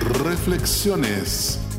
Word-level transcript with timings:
Reflexiones. 0.00 1.69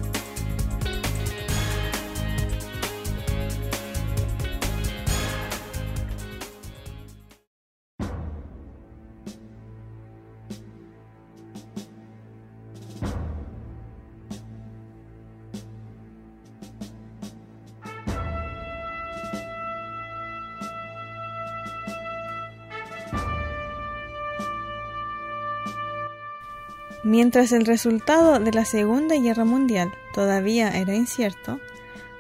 Mientras 27.03 27.51
el 27.51 27.65
resultado 27.65 28.39
de 28.39 28.51
la 28.51 28.63
Segunda 28.63 29.15
Guerra 29.15 29.43
Mundial 29.43 29.91
todavía 30.13 30.69
era 30.69 30.95
incierto, 30.95 31.59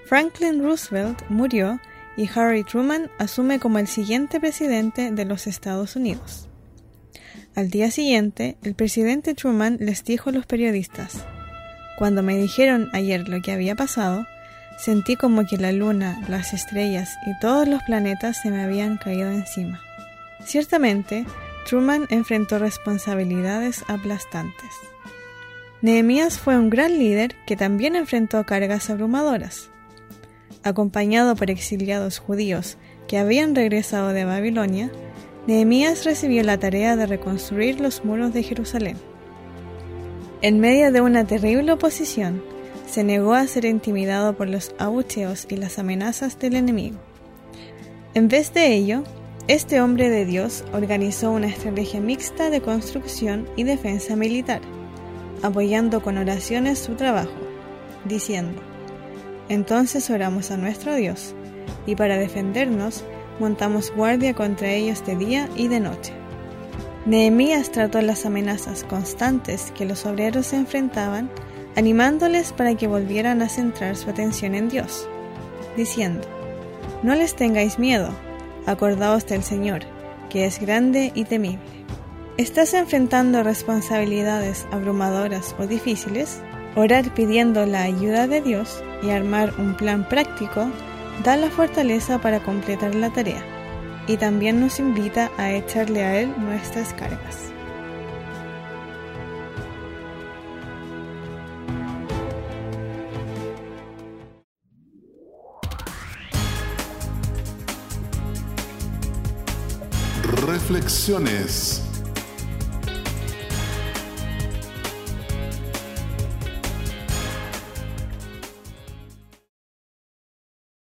Franklin 0.05 0.63
Roosevelt 0.63 1.21
murió 1.29 1.79
y 2.17 2.27
Harry 2.33 2.63
Truman 2.63 3.09
asume 3.19 3.59
como 3.59 3.77
el 3.79 3.87
siguiente 3.87 4.39
presidente 4.39 5.11
de 5.11 5.25
los 5.25 5.47
Estados 5.47 5.95
Unidos. 5.95 6.49
Al 7.55 7.69
día 7.69 7.91
siguiente, 7.91 8.57
el 8.63 8.75
presidente 8.75 9.35
Truman 9.35 9.77
les 9.79 10.03
dijo 10.03 10.29
a 10.29 10.33
los 10.33 10.45
periodistas, 10.45 11.25
Cuando 11.97 12.23
me 12.23 12.37
dijeron 12.37 12.89
ayer 12.93 13.27
lo 13.29 13.41
que 13.41 13.51
había 13.51 13.75
pasado, 13.75 14.25
sentí 14.77 15.15
como 15.15 15.45
que 15.45 15.57
la 15.57 15.71
luna, 15.71 16.21
las 16.27 16.53
estrellas 16.53 17.15
y 17.27 17.37
todos 17.39 17.67
los 17.67 17.83
planetas 17.83 18.41
se 18.41 18.49
me 18.49 18.63
habían 18.63 18.97
caído 18.97 19.29
encima. 19.29 19.79
Ciertamente, 20.43 21.25
Truman 21.65 22.07
enfrentó 22.09 22.59
responsabilidades 22.59 23.83
aplastantes. 23.87 24.69
Nehemías 25.81 26.37
fue 26.37 26.57
un 26.57 26.69
gran 26.69 26.97
líder 26.97 27.35
que 27.47 27.55
también 27.55 27.95
enfrentó 27.95 28.45
cargas 28.45 28.89
abrumadoras. 28.89 29.69
Acompañado 30.63 31.35
por 31.35 31.49
exiliados 31.49 32.19
judíos 32.19 32.77
que 33.07 33.17
habían 33.17 33.55
regresado 33.55 34.09
de 34.09 34.25
Babilonia, 34.25 34.91
Nehemías 35.47 36.05
recibió 36.05 36.43
la 36.43 36.59
tarea 36.59 36.95
de 36.95 37.07
reconstruir 37.07 37.79
los 37.79 38.05
muros 38.05 38.31
de 38.33 38.43
Jerusalén. 38.43 38.97
En 40.43 40.59
medio 40.59 40.91
de 40.91 41.01
una 41.01 41.25
terrible 41.25 41.71
oposición, 41.71 42.43
se 42.87 43.03
negó 43.03 43.33
a 43.33 43.47
ser 43.47 43.65
intimidado 43.65 44.35
por 44.35 44.49
los 44.49 44.75
abucheos 44.77 45.47
y 45.49 45.57
las 45.57 45.79
amenazas 45.79 46.37
del 46.37 46.55
enemigo. 46.55 46.97
En 48.13 48.27
vez 48.27 48.53
de 48.53 48.73
ello, 48.73 49.03
este 49.47 49.81
hombre 49.81 50.09
de 50.09 50.25
Dios 50.25 50.63
organizó 50.71 51.31
una 51.31 51.47
estrategia 51.47 51.99
mixta 51.99 52.49
de 52.49 52.61
construcción 52.61 53.47
y 53.55 53.63
defensa 53.63 54.15
militar, 54.15 54.61
apoyando 55.41 56.01
con 56.01 56.17
oraciones 56.17 56.79
su 56.79 56.95
trabajo, 56.95 57.33
diciendo, 58.05 58.61
Entonces 59.49 60.09
oramos 60.09 60.51
a 60.51 60.57
nuestro 60.57 60.95
Dios, 60.95 61.33
y 61.85 61.95
para 61.95 62.17
defendernos 62.17 63.03
montamos 63.39 63.91
guardia 63.95 64.35
contra 64.35 64.71
ellos 64.71 65.03
de 65.05 65.15
día 65.15 65.49
y 65.55 65.67
de 65.67 65.79
noche. 65.79 66.13
Nehemías 67.05 67.71
trató 67.71 67.99
las 68.01 68.27
amenazas 68.27 68.83
constantes 68.83 69.71
que 69.75 69.85
los 69.85 70.05
obreros 70.05 70.47
se 70.47 70.57
enfrentaban, 70.57 71.31
animándoles 71.75 72.53
para 72.53 72.75
que 72.75 72.87
volvieran 72.87 73.41
a 73.41 73.49
centrar 73.49 73.95
su 73.95 74.11
atención 74.11 74.53
en 74.53 74.69
Dios, 74.69 75.07
diciendo, 75.75 76.27
No 77.01 77.15
les 77.15 77.35
tengáis 77.35 77.79
miedo, 77.79 78.13
acordaos 78.65 79.25
del 79.25 79.43
Señor, 79.43 79.81
que 80.29 80.45
es 80.45 80.59
grande 80.59 81.11
y 81.15 81.25
temible. 81.25 81.85
¿Estás 82.37 82.73
enfrentando 82.73 83.43
responsabilidades 83.43 84.65
abrumadoras 84.71 85.55
o 85.59 85.67
difíciles? 85.67 86.41
Orar 86.75 87.13
pidiendo 87.13 87.65
la 87.65 87.83
ayuda 87.83 88.27
de 88.27 88.41
Dios 88.41 88.81
y 89.03 89.09
armar 89.09 89.53
un 89.59 89.75
plan 89.75 90.07
práctico 90.07 90.69
da 91.23 91.35
la 91.35 91.49
fortaleza 91.49 92.19
para 92.19 92.41
completar 92.41 92.95
la 92.95 93.11
tarea 93.11 93.43
y 94.07 94.17
también 94.17 94.59
nos 94.59 94.79
invita 94.79 95.31
a 95.37 95.51
echarle 95.51 96.03
a 96.03 96.19
Él 96.21 96.33
nuestras 96.37 96.93
cargas. 96.93 97.51
Reflexiones 110.41 111.90